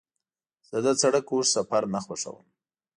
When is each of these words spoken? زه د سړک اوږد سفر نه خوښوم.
زه 0.69 0.77
د 0.85 0.87
سړک 1.01 1.25
اوږد 1.31 1.51
سفر 1.55 1.83
نه 1.93 1.99
خوښوم. 2.05 2.47